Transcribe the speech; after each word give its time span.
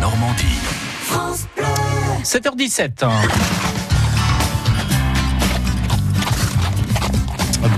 Normandie. 0.00 0.58
7h17. 2.24 3.04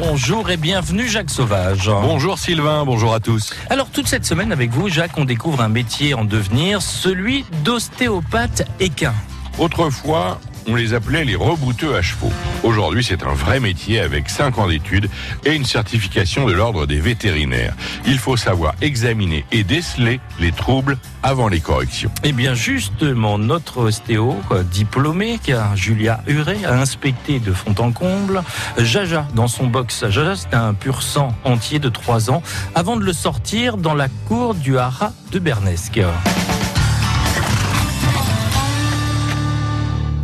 Bonjour 0.00 0.48
et 0.48 0.56
bienvenue 0.56 1.08
Jacques 1.08 1.30
Sauvage. 1.30 1.90
Bonjour 1.90 2.38
Sylvain, 2.38 2.84
bonjour 2.84 3.14
à 3.14 3.18
tous. 3.18 3.52
Alors 3.68 3.90
toute 3.90 4.06
cette 4.06 4.24
semaine 4.24 4.52
avec 4.52 4.70
vous 4.70 4.88
Jacques, 4.88 5.18
on 5.18 5.24
découvre 5.24 5.60
un 5.60 5.68
métier 5.68 6.14
en 6.14 6.24
devenir, 6.24 6.82
celui 6.82 7.44
d'ostéopathe 7.64 8.62
équin. 8.78 9.14
Autrefois, 9.58 10.40
on 10.66 10.74
les 10.74 10.94
appelait 10.94 11.24
les 11.24 11.36
rebouteux 11.36 11.94
à 11.94 12.02
chevaux. 12.02 12.32
Aujourd'hui, 12.62 13.04
c'est 13.04 13.22
un 13.22 13.34
vrai 13.34 13.60
métier 13.60 14.00
avec 14.00 14.28
5 14.28 14.58
ans 14.58 14.68
d'études 14.68 15.08
et 15.44 15.54
une 15.54 15.64
certification 15.64 16.46
de 16.46 16.52
l'ordre 16.52 16.86
des 16.86 17.00
vétérinaires. 17.00 17.74
Il 18.06 18.18
faut 18.18 18.36
savoir 18.36 18.74
examiner 18.80 19.44
et 19.52 19.64
déceler 19.64 20.20
les 20.40 20.52
troubles 20.52 20.98
avant 21.22 21.48
les 21.48 21.60
corrections. 21.60 22.10
Eh 22.22 22.32
bien 22.32 22.54
justement, 22.54 23.38
notre 23.38 23.78
ostéo 23.78 24.36
euh, 24.50 24.62
diplômé, 24.62 25.38
car 25.42 25.76
Julia 25.76 26.22
Huré, 26.26 26.64
a 26.64 26.74
inspecté 26.74 27.40
de 27.40 27.52
fond 27.52 27.74
en 27.78 27.92
comble 27.92 28.42
Jaja 28.78 29.26
dans 29.34 29.48
son 29.48 29.66
box. 29.66 30.08
Jaja, 30.08 30.36
c'est 30.36 30.54
un 30.54 30.74
pur 30.74 31.02
sang 31.02 31.34
entier 31.44 31.78
de 31.78 31.88
3 31.88 32.30
ans, 32.30 32.42
avant 32.74 32.96
de 32.96 33.04
le 33.04 33.12
sortir 33.12 33.76
dans 33.76 33.94
la 33.94 34.08
cour 34.28 34.54
du 34.54 34.78
haras 34.78 35.12
de 35.32 35.38
Bernesque. 35.38 36.00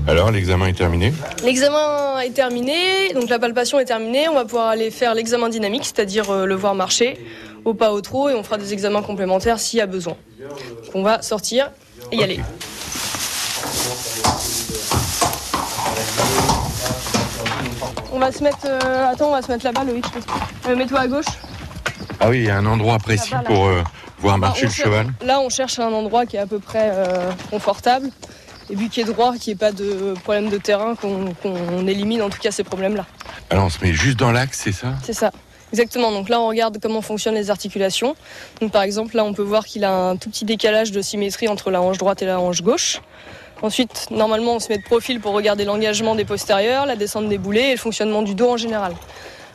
Alors, 0.09 0.31
l'examen 0.31 0.67
est 0.67 0.73
terminé 0.77 1.13
L'examen 1.45 2.19
est 2.21 2.31
terminé, 2.31 3.13
donc 3.15 3.29
la 3.29 3.39
palpation 3.39 3.79
est 3.79 3.85
terminée. 3.85 4.29
On 4.29 4.35
va 4.35 4.45
pouvoir 4.45 4.69
aller 4.69 4.91
faire 4.91 5.15
l'examen 5.15 5.49
dynamique, 5.49 5.85
c'est-à-dire 5.85 6.31
euh, 6.31 6.47
le 6.47 6.55
voir 6.55 6.75
marcher 6.75 7.19
au 7.65 7.75
pas 7.75 7.93
au 7.93 8.01
trot, 8.01 8.31
et 8.31 8.35
on 8.35 8.43
fera 8.43 8.57
des 8.57 8.73
examens 8.73 9.03
complémentaires 9.03 9.61
s'il 9.61 9.79
y 9.79 9.83
a 9.83 9.87
besoin. 9.87 10.17
Donc 10.39 10.95
on 10.95 11.03
va 11.03 11.21
sortir 11.23 11.71
et 12.11 12.17
y 12.17 12.23
aller. 12.23 12.41
On 18.13 18.19
va 18.19 18.33
se 18.33 18.43
mettre. 18.43 18.59
euh, 18.65 19.07
attends, 19.11 19.29
on 19.29 19.33
va 19.33 19.43
se 19.43 19.51
mettre 19.53 19.65
là-bas, 19.65 19.85
Loïc. 19.85 20.05
Euh, 20.69 20.77
Mets-toi 20.77 21.01
à 21.01 21.07
gauche. 21.07 21.27
Ah 22.19 22.29
oui, 22.29 22.39
il 22.41 22.45
y 22.47 22.51
a 22.51 22.57
un 22.57 22.67
endroit 22.67 22.99
précis 22.99 23.33
là. 23.33 23.43
pour 23.45 23.67
euh, 23.67 23.83
voir 24.19 24.37
marcher 24.39 24.63
Ah, 24.65 24.69
le 24.69 24.73
cheval. 24.73 25.07
Là, 25.25 25.41
on 25.41 25.49
cherche 25.49 25.79
un 25.79 25.93
endroit 25.93 26.27
qui 26.27 26.37
est 26.37 26.41
à 26.41 26.47
peu 26.47 26.59
près 26.59 26.93
confortable. 27.51 28.11
Et 28.71 28.77
puis 28.77 28.89
qui 28.89 29.01
est 29.01 29.05
droit, 29.05 29.35
qui 29.35 29.51
n'y 29.51 29.55
ait 29.55 29.57
pas 29.57 29.73
de 29.73 30.15
problème 30.23 30.49
de 30.49 30.57
terrain, 30.57 30.95
qu'on 30.95 31.87
élimine 31.87 32.23
en 32.23 32.31
tout 32.31 32.39
cas 32.39 32.51
ces 32.51 32.65
problèmes-là. 32.65 33.05
Alors, 33.51 33.65
on 33.65 33.71
se 33.71 33.83
met 33.83 33.93
juste 33.93 34.19
dans 34.19 34.31
l'axe, 34.31 34.61
c'est 34.63 34.73
ça? 34.73 34.95
C'est 35.03 35.13
ça. 35.13 35.33
Exactement. 35.73 36.11
Donc 36.13 36.29
là, 36.29 36.41
on 36.41 36.49
regarde 36.49 36.79
comment 36.81 37.01
fonctionnent 37.03 37.35
les 37.35 37.51
articulations. 37.51 38.17
Donc 38.61 38.73
par 38.73 38.83
exemple, 38.83 39.17
là, 39.17 39.25
on 39.25 39.33
peut 39.33 39.43
voir 39.43 39.65
qu'il 39.65 39.85
a 39.85 39.93
un 39.93 40.17
tout 40.17 40.31
petit 40.31 40.45
décalage 40.45 40.91
de 40.91 41.01
symétrie 41.01 41.49
entre 41.49 41.71
la 41.71 41.81
hanche 41.81 41.99
droite 41.99 42.23
et 42.23 42.27
la 42.27 42.41
hanche 42.41 42.63
gauche. 42.63 43.01
Ensuite, 43.63 44.09
normalement, 44.11 44.55
on 44.55 44.59
se 44.59 44.69
met 44.69 44.79
de 44.79 44.83
profil 44.83 45.21
pour 45.21 45.33
regarder 45.33 45.65
l'engagement 45.65 46.15
des 46.15 46.25
postérieurs, 46.25 46.87
la 46.87 46.97
descente 46.97 47.29
des 47.29 47.39
boulets 47.39 47.69
et 47.69 47.73
le 47.73 47.79
fonctionnement 47.79 48.23
du 48.23 48.35
dos 48.35 48.51
en 48.51 48.57
général. 48.57 48.95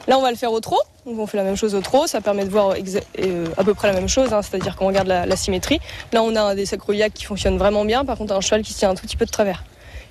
Là, 0.07 0.17
on 0.17 0.21
va 0.21 0.31
le 0.31 0.37
faire 0.37 0.51
au 0.51 0.59
trot. 0.59 0.79
Donc 1.05 1.19
on 1.19 1.27
fait 1.27 1.37
la 1.37 1.43
même 1.43 1.55
chose 1.55 1.75
au 1.75 1.81
trot. 1.81 2.07
Ça 2.07 2.21
permet 2.21 2.45
de 2.45 2.49
voir 2.49 2.73
euh, 3.19 3.45
à 3.57 3.63
peu 3.63 3.73
près 3.73 3.87
la 3.87 3.93
même 3.93 4.09
chose, 4.09 4.33
hein, 4.33 4.41
c'est-à-dire 4.41 4.75
qu'on 4.75 4.87
regarde 4.87 5.07
la, 5.07 5.25
la 5.25 5.35
symétrie. 5.35 5.79
Là, 6.13 6.23
on 6.23 6.35
a 6.35 6.41
un 6.41 6.55
des 6.55 6.65
sacroiliacs 6.65 7.13
qui 7.13 7.25
fonctionne 7.25 7.57
vraiment 7.57 7.85
bien. 7.85 8.05
Par 8.05 8.17
contre, 8.17 8.33
un 8.33 8.41
cheval 8.41 8.61
qui 8.63 8.73
se 8.73 8.79
tient 8.79 8.89
un 8.89 8.95
tout 8.95 9.03
petit 9.03 9.17
peu 9.17 9.25
de 9.25 9.31
travers. 9.31 9.63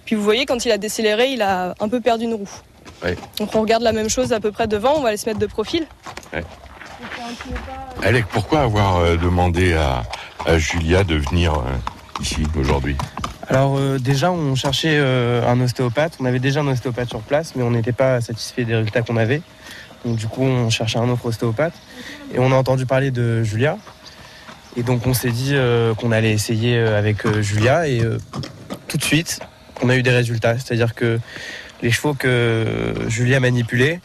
Puis 0.04 0.14
vous 0.16 0.22
voyez, 0.22 0.46
quand 0.46 0.64
il 0.64 0.70
a 0.70 0.78
décéléré, 0.78 1.28
il 1.32 1.42
a 1.42 1.74
un 1.80 1.88
peu 1.88 2.00
perdu 2.00 2.24
une 2.24 2.34
roue. 2.34 2.50
Ouais. 3.02 3.16
Donc 3.38 3.54
on 3.54 3.60
regarde 3.62 3.82
la 3.82 3.92
même 3.92 4.08
chose 4.08 4.32
à 4.32 4.40
peu 4.40 4.52
près 4.52 4.66
devant. 4.66 4.94
On 4.96 5.00
va 5.00 5.08
aller 5.08 5.16
se 5.16 5.26
mettre 5.28 5.40
de 5.40 5.46
profil. 5.46 5.86
Alec, 8.02 8.26
pourquoi 8.30 8.60
avoir 8.60 8.98
euh, 8.98 9.16
demandé 9.16 9.74
à, 9.74 10.02
à 10.46 10.58
Julia 10.58 11.04
de 11.04 11.16
venir 11.16 11.54
euh, 11.54 12.22
ici 12.22 12.42
aujourd'hui? 12.58 12.96
Alors 13.48 13.76
euh, 13.76 13.98
déjà, 13.98 14.32
on 14.32 14.54
cherchait 14.54 14.96
euh, 14.96 15.46
un 15.46 15.60
ostéopathe. 15.60 16.16
On 16.20 16.24
avait 16.24 16.38
déjà 16.38 16.60
un 16.60 16.66
ostéopathe 16.66 17.08
sur 17.08 17.20
place, 17.20 17.54
mais 17.56 17.62
on 17.62 17.70
n'était 17.70 17.92
pas 17.92 18.20
satisfait 18.20 18.64
des 18.64 18.74
résultats 18.74 19.02
qu'on 19.02 19.16
avait. 19.16 19.42
Donc 20.04 20.16
du 20.16 20.26
coup, 20.26 20.42
on 20.42 20.70
cherchait 20.70 20.98
un 20.98 21.08
autre 21.08 21.26
ostéopathe. 21.26 21.74
Et 22.32 22.38
on 22.38 22.52
a 22.52 22.54
entendu 22.54 22.86
parler 22.86 23.10
de 23.10 23.42
Julia. 23.42 23.76
Et 24.76 24.82
donc 24.82 25.06
on 25.06 25.14
s'est 25.14 25.30
dit 25.30 25.52
euh, 25.52 25.94
qu'on 25.94 26.10
allait 26.10 26.32
essayer 26.32 26.78
avec 26.78 27.28
Julia. 27.40 27.86
Et 27.86 28.02
tout 28.88 28.96
de 28.96 29.04
suite, 29.04 29.40
on 29.82 29.88
a 29.88 29.96
eu 29.96 30.02
des 30.02 30.10
résultats. 30.10 30.58
C'est-à-dire 30.58 30.94
que 30.94 31.20
les 31.82 31.90
chevaux 31.90 32.14
que 32.14 32.94
Julia 33.08 33.40
manipulait, 33.40 34.00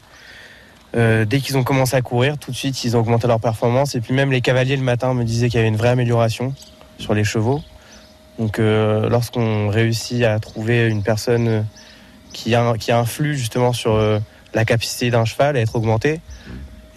dès 0.93 1.39
qu'ils 1.39 1.57
ont 1.57 1.63
commencé 1.63 1.95
à 1.95 2.01
courir, 2.01 2.37
tout 2.37 2.51
de 2.51 2.55
suite, 2.55 2.83
ils 2.83 2.97
ont 2.97 2.99
augmenté 2.99 3.27
leur 3.27 3.39
performance. 3.39 3.95
Et 3.95 4.01
puis 4.01 4.13
même 4.13 4.31
les 4.31 4.41
cavaliers 4.41 4.75
le 4.75 4.83
matin 4.83 5.13
me 5.13 5.23
disaient 5.23 5.47
qu'il 5.47 5.57
y 5.57 5.61
avait 5.61 5.69
une 5.69 5.77
vraie 5.77 5.89
amélioration 5.89 6.53
sur 6.97 7.13
les 7.13 7.23
chevaux. 7.23 7.61
Donc 8.39 8.57
euh, 8.57 9.09
lorsqu'on 9.09 9.67
réussit 9.67 10.23
à 10.23 10.39
trouver 10.39 10.87
une 10.87 11.03
personne 11.03 11.65
qui, 12.31 12.55
a, 12.55 12.73
qui 12.77 12.91
influe 12.91 13.35
justement 13.35 13.73
sur 13.73 13.93
euh, 13.93 14.19
la 14.53 14.65
capacité 14.65 15.11
d'un 15.11 15.25
cheval 15.25 15.57
à 15.57 15.59
être 15.59 15.75
augmentée, 15.75 16.21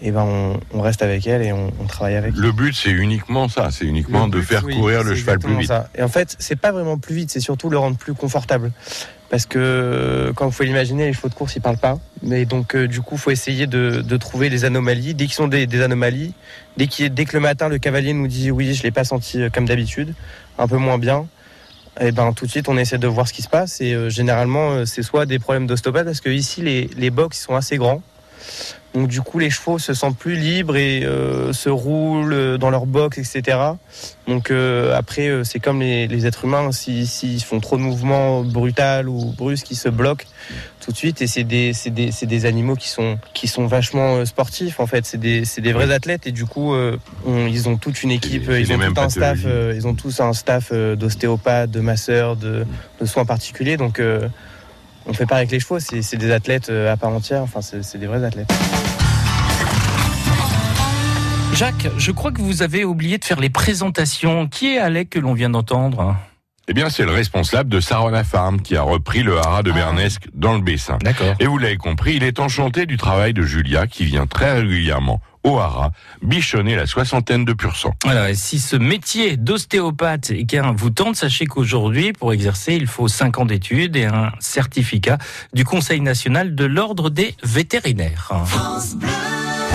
et 0.01 0.11
ben 0.11 0.23
on, 0.23 0.61
on 0.73 0.81
reste 0.81 1.03
avec 1.03 1.27
elle 1.27 1.43
et 1.43 1.53
on, 1.53 1.73
on 1.81 1.85
travaille 1.87 2.17
avec. 2.17 2.35
Le 2.35 2.53
but, 2.53 2.75
c'est 2.75 2.91
uniquement 2.91 3.49
ça, 3.49 3.71
c'est 3.71 3.85
uniquement 3.85 4.27
Le 4.27 4.33
de 4.33 4.39
but, 4.39 4.47
faire 4.47 4.65
oui, 4.65 4.77
courir 4.77 5.03
le 5.05 5.15
cheval 5.15 5.39
plus 5.39 5.57
vite. 5.59 5.69
ça. 5.69 5.89
Et 5.97 6.03
en 6.03 6.09
fait, 6.09 6.37
c'est 6.39 6.57
pas 6.57 6.73
vraiment 6.73 6.99
plus 6.99 7.15
vite, 7.15 7.31
c'est 7.31 7.41
surtout 7.41 7.71
le 7.71 7.79
rendre 7.79 7.97
plus 7.97 8.15
confortable. 8.15 8.73
Parce 9.33 9.47
que, 9.47 9.59
euh, 9.59 10.33
comme 10.35 10.49
vous 10.49 10.53
pouvez 10.53 10.67
l'imaginer, 10.67 11.07
les 11.07 11.15
chevaux 11.15 11.31
de 11.31 11.35
course, 11.35 11.57
ils 11.57 11.63
parlent 11.63 11.79
pas. 11.79 11.99
Mais 12.23 12.45
donc, 12.45 12.77
euh, 12.77 12.87
du 12.87 13.01
coup, 13.01 13.17
faut 13.17 13.31
essayer 13.31 13.67
de, 13.67 14.17
trouver 14.19 14.51
les 14.51 14.67
anomalies. 14.67 15.15
Dès 15.15 15.25
qu'ils 15.25 15.33
sont 15.33 15.49
des, 15.49 15.81
anomalies, 15.81 16.35
dès, 16.77 16.87
que 16.87 17.33
le 17.33 17.41
matin, 17.41 17.71
le 17.71 17.79
cavalier 17.79 18.13
nous 18.13 18.27
dit 18.27 18.51
oui, 18.51 18.75
je 18.75 18.83
l'ai 18.83 18.91
pas 18.91 19.05
senti 19.05 19.41
euh, 19.41 19.49
comme 19.49 19.65
d'habitude, 19.65 20.13
un 20.59 20.69
peu 20.69 20.77
moins 20.77 20.99
bien, 20.99 21.27
et 21.99 22.13
ben 22.13 22.35
tout 22.35 22.45
de 22.45 22.51
suite, 22.51 22.69
on 22.69 22.77
essaie 22.77 22.99
de 22.99 23.07
voir 23.07 23.27
ce 23.27 23.33
qui 23.33 23.41
se 23.41 23.49
passe. 23.49 23.81
Et 23.81 24.11
généralement, 24.11 24.85
c'est 24.85 25.03
soit 25.03 25.25
des 25.25 25.39
problèmes 25.39 25.67
d'ostéopathe, 25.67 26.05
parce 26.05 26.21
que 26.21 26.29
ici, 26.29 26.61
les, 26.61 26.91
les 26.99 27.09
box 27.09 27.41
sont 27.41 27.55
assez 27.55 27.79
grands. 27.79 28.03
Donc 28.95 29.09
du 29.09 29.23
coup, 29.23 29.39
les 29.39 29.49
chevaux 29.49 29.79
se 29.79 29.95
sentent 29.95 30.19
plus 30.19 30.35
libres 30.37 30.77
et 30.77 31.03
euh, 31.05 31.55
se 31.55 31.71
roulent 31.71 32.59
dans 32.59 32.69
leur 32.69 32.85
box, 32.85 33.17
etc. 33.17 33.57
Donc 34.29 34.51
euh, 34.51 34.95
après, 34.95 35.29
euh, 35.29 35.45
c'est 35.45 35.61
comme 35.61 35.81
les, 35.81 36.07
les 36.09 36.27
êtres 36.27 36.45
humains, 36.45 36.73
s'ils 36.73 37.07
s'ils 37.07 37.43
font 37.43 37.59
trop 37.59 37.79
de 37.79 37.83
mouvements 37.83 38.43
brutaux 38.43 39.07
ou 39.07 39.33
brusques, 39.33 39.71
ils 39.71 39.77
se 39.77 39.89
bloquent 39.89 40.27
tout 40.85 40.93
de 40.93 40.97
suite. 40.97 41.23
Et 41.23 41.27
c'est 41.27 41.45
des, 41.45 42.45
animaux 42.47 42.77
qui 42.77 42.91
sont, 42.91 43.19
qui 43.33 43.49
sont 43.49 43.67
vachement 43.67 44.27
sportifs, 44.27 44.79
en 44.79 44.87
fait. 44.87 45.07
C'est 45.07 45.17
des, 45.19 45.73
vrais 45.73 45.91
athlètes 45.91 46.27
et 46.27 46.33
du 46.33 46.45
coup, 46.45 46.75
euh, 46.75 46.99
on- 47.25 47.47
ils 47.47 47.71
ont 47.71 47.79
toute 47.79 48.03
une 48.03 48.11
équipe, 48.11 48.51
ils 48.51 48.71
ont 48.75 48.79
tout 48.79 49.01
un 49.01 49.09
staff, 49.09 49.39
ils 49.75 49.87
ont 49.87 49.95
tous 49.95 50.21
un 50.21 50.35
staff 50.35 50.71
d'ostéopathes, 50.71 51.71
de 51.71 51.81
masseurs, 51.81 52.37
de, 52.37 52.67
de 53.01 53.07
soins 53.07 53.25
particuliers. 53.25 53.79
Donc 53.79 54.03
on 55.07 55.13
fait 55.13 55.27
pas 55.27 55.37
avec 55.37 55.51
les 55.51 55.61
chevaux, 55.61 55.79
c'est 55.81 56.17
des 56.17 56.31
athlètes 56.31 56.69
euh, 56.71 56.93
à 56.93 56.97
part 56.97 57.11
entière, 57.11 57.43
enfin 57.43 57.61
c'est 57.63 57.99
des 57.99 58.07
vrais 58.07 58.25
athlètes. 58.25 58.53
Jacques, 61.55 61.89
je 61.99 62.11
crois 62.13 62.33
que 62.33 62.41
vous 62.41 62.63
avez 62.63 62.85
oublié 62.85 63.19
de 63.19 63.25
faire 63.25 63.39
les 63.39 63.51
présentations. 63.51 64.49
Qui 64.49 64.75
est 64.75 64.79
Alec 64.79 65.11
que 65.11 65.19
l'on 65.19 65.35
vient 65.35 65.51
d'entendre? 65.51 66.17
Eh 66.73 66.75
bien, 66.75 66.89
c'est 66.89 67.05
le 67.05 67.11
responsable 67.13 67.69
de 67.69 67.81
Sarona 67.81 68.25
Farm 68.25 68.63
qui 68.63 68.77
a 68.77 68.83
repris 68.83 69.23
le 69.23 69.37
haras 69.37 69.63
de 69.63 69.71
Ah. 69.73 69.75
Bernesque 69.75 70.29
dans 70.33 70.55
le 70.55 70.63
Bessin. 70.63 70.97
D'accord. 71.03 71.35
Et 71.39 71.45
vous 71.45 71.59
l'avez 71.59 71.77
compris, 71.77 72.15
il 72.17 72.23
est 72.23 72.41
enchanté 72.41 72.87
du 72.87 72.97
travail 72.97 73.35
de 73.35 73.43
Julia 73.43 73.87
qui 73.87 74.07
vient 74.07 74.27
très 74.27 74.55
régulièrement 74.55 75.21
au 75.45 75.59
haras 75.59 75.91
bichonner 76.23 76.75
la 76.75 76.87
soixantaine 76.87 77.45
de 77.45 77.53
pur 77.53 77.77
sang. 77.77 77.93
Voilà, 78.05 78.31
et 78.31 78.35
si 78.35 78.59
ce 78.59 78.77
métier 78.77 79.37
d'ostéopathe 79.37 80.31
équin 80.31 80.73
vous 80.75 80.89
tente, 80.89 81.17
sachez 81.17 81.45
qu'aujourd'hui, 81.45 82.15
pour 82.15 82.33
exercer, 82.33 82.73
il 82.75 82.87
faut 82.87 83.07
5 83.07 83.37
ans 83.41 83.45
d'études 83.45 83.95
et 83.95 84.07
un 84.07 84.33
certificat 84.41 85.19
du 85.53 85.67
Conseil 85.67 86.01
national 86.01 86.55
de 86.55 86.65
l'ordre 86.65 87.11
des 87.11 87.35
vétérinaires. 87.45 88.33
France 88.47 88.95
Bleu. 88.95 89.09